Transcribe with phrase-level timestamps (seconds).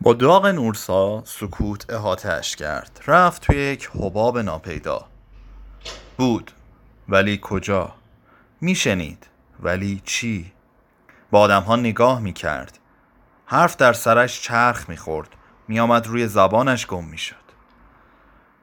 [0.00, 3.00] با داغ نورسا سکوت احاتش کرد.
[3.06, 5.04] رفت توی یک حباب ناپیدا.
[6.16, 6.50] بود.
[7.08, 7.92] ولی کجا؟
[8.60, 9.26] میشنید.
[9.60, 10.52] ولی چی؟
[11.30, 12.78] با آدم ها نگاه می‌کرد.
[13.46, 15.28] حرف در سرش چرخ می‌خورد.
[15.68, 17.36] میآمد روی زبانش گم می‌شد.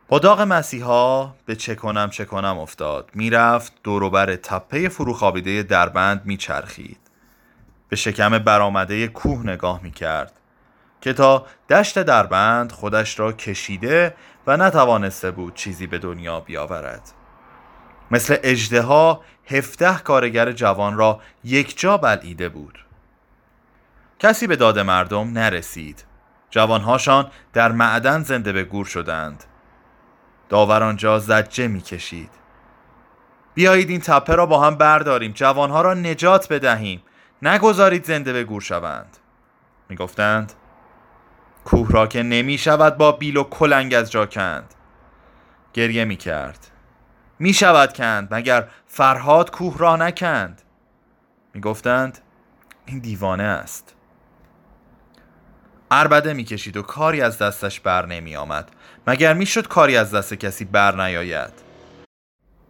[0.07, 3.09] با داغ مسیحا به چه کنم افتاد.
[3.13, 6.99] می‌رفت دوروبر تپه فروخابیده دربند میچرخید.
[7.89, 10.39] به شکم برآمده کوه نگاه می‌کرد.
[11.05, 14.15] که تا دشت دربند خودش را کشیده
[14.47, 17.11] و نتوانسته بود چیزی به دنیا بیاورد.
[18.11, 22.85] مثل اجدها هفته کارگر جوان را یک جا بلعیده بود.
[24.19, 26.05] کسی به داد مردم نرسید.
[26.49, 29.43] جوانهاشان در معدن زنده به گور شدند.
[30.49, 32.31] داور آنجا زجه می‌کشید.
[33.53, 35.31] بیایید این تپه را با هم برداریم.
[35.31, 37.03] جوانها را نجات بدهیم.
[37.41, 39.17] نگذارید زنده به گور شوند.
[39.89, 40.53] می‌گفتند
[41.65, 44.73] کوه را که نمی شود با بیل و کلنگ از جا کند.
[45.73, 46.67] گریه می کرد.
[47.39, 50.61] می شود کند مگر فرهاد کوه را نکند؟
[51.53, 52.17] می گفتند
[52.85, 53.95] این دیوانه است.
[55.91, 58.71] عربده می کشید و کاری از دستش بر نمی آمد.
[59.07, 61.53] مگر می شد کاری از دست کسی بر نیاید؟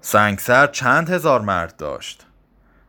[0.02, 2.26] سنگسر چند هزار مرد داشت.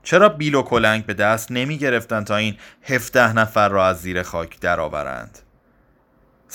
[0.03, 4.23] چرا بیل و کلنگ به دست نمی گرفتند تا این هفته نفر را از زیر
[4.23, 5.39] خاک درآورند؟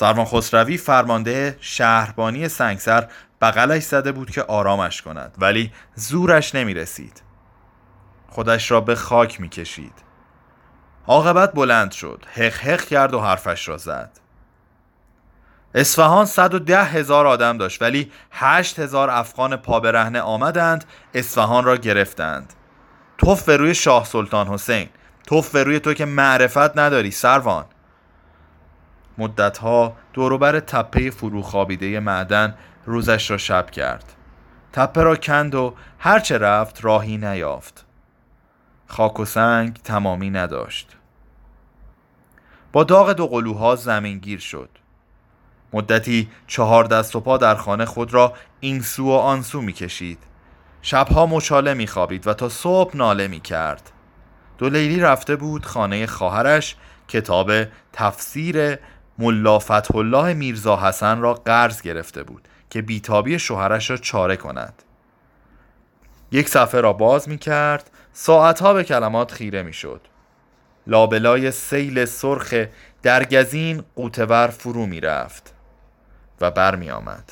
[0.01, 3.07] سروان خسروی فرمانده شهربانی سنگسر
[3.41, 7.21] بغلش زده بود که آرامش کند ولی زورش نمی رسید
[8.29, 9.93] خودش را به خاک می کشید
[11.07, 14.11] عاقبت بلند شد حق حق کرد و حرفش را زد.
[15.75, 16.27] اصفهان
[16.65, 22.53] ده هزار آدم داشت ولی هشت هزار افغان پابرهنه آمدند اصفهان را گرفتند.
[23.17, 24.89] توف روی شاه سلطان حسین
[25.27, 27.65] توف روی تو که معرفت نداری سروان.
[29.17, 34.13] مدتها دوروبر تپه فروخابیده معدن روزش را شب کرد.
[34.73, 37.85] تپه را کند و هرچه رفت راهی نیافت.
[38.87, 40.97] خاک و سنگ تمامی نداشت.
[42.71, 44.69] با داغ دو قلوها زمین گیر شد.
[45.73, 49.73] مدتی چهار دست و پا در خانه خود را این سو و آن سو می
[49.73, 50.19] کشید.
[50.81, 53.91] شبها مچاله می خوابید و تا صبح ناله می کرد.
[54.57, 56.75] دو لیلی رفته بود خانه خواهرش
[57.07, 57.51] کتاب
[57.93, 58.77] تفسیر
[59.21, 64.83] ملا فتح الله میرزا حسن را قرض گرفته بود که بیتابی شوهرش را چاره کند.
[66.31, 70.01] یک صفحه را باز می کرد ساعتها به کلمات خیره می شد
[70.87, 72.53] لابلای سیل سرخ
[73.03, 75.53] درگزین قوتور فرو می رفت
[76.41, 77.31] و بر می آمد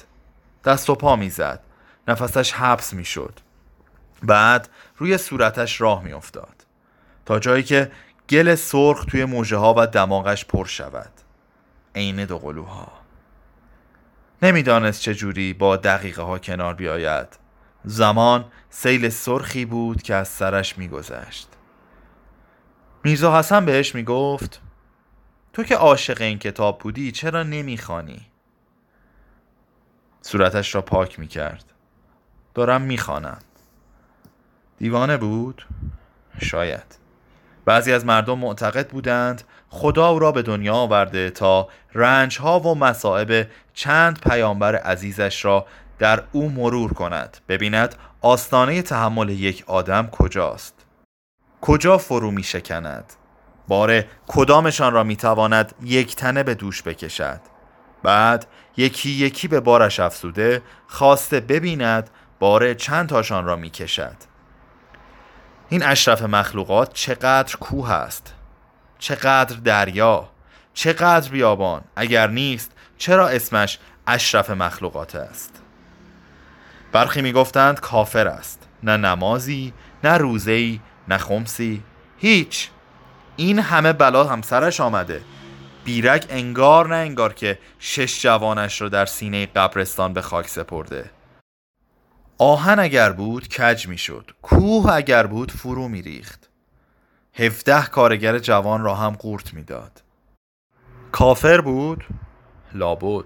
[0.66, 1.59] دست و پا می زد
[2.07, 3.39] نفسش حبس می شد
[4.23, 6.66] بعد روی صورتش راه می افتاد
[7.25, 7.91] تا جایی که
[8.29, 11.11] گل سرخ توی موجه ها و دماغش پر شود.
[11.95, 12.91] عین دو قلوها
[14.41, 17.27] نمی‌دانست چجوری با دقیقه ها کنار بیاید.
[17.83, 21.47] زمان سیل سرخی بود که از سرش میگذشت.
[23.03, 24.61] میرزا حسن بهش می‌گفت
[25.53, 28.25] تو که عاشق این کتاب بودی چرا نمی‌خوانی؟
[30.21, 31.73] صورتش را پاک می‌کرد.
[32.53, 33.39] دارم می‌خوانم.
[34.77, 35.66] دیوانه بود؟
[36.41, 36.95] شاید.
[37.69, 42.75] بعضی از مردم معتقد بودند خدا او را به دنیا آورده تا رنج ها و
[42.75, 45.66] مصائب چند پیامبر عزیزش را
[46.00, 47.38] در او مرور کند.
[47.50, 50.74] ببیند آستانه تحمل یک آدم کجاست.
[51.62, 53.13] کجا فرو می شکند؟
[53.68, 57.40] بار کدامشان را می تواند یک تنه به دوش بکشد؟
[58.03, 58.46] بعد
[58.78, 62.09] یکی یکی به بارش افزوده خواسته ببیند
[62.40, 64.28] بار چند تاشان را می کشد؟
[65.69, 68.34] این اشرف مخلوقات چقدر کوه است
[69.00, 70.30] چقدر دریا
[70.74, 75.62] چقدر بیابان اگر نیست چرا اسمش اشرف مخلوقات است؟
[76.91, 81.84] برخی می‌گفتند کافر است نه نمازی نه روزهی نه خمسی
[82.18, 82.69] هیچ.
[83.36, 85.22] این همه بلا همسرش آمده.
[85.86, 91.12] بیرک انگار نه انگار که شش جوانش رو در سینه قبرستان به خاک سپرده.
[92.41, 96.50] آهن اگر بود کج می‌شد کوه اگر بود فرو میریخت.
[97.33, 100.03] هفده کارگر جوان را هم قورت می‌داد.
[101.12, 102.07] کافر بود؟
[102.74, 103.25] لابد.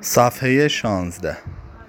[0.00, 1.36] صفحه شانزده.